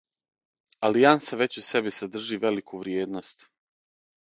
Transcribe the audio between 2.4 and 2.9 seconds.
велику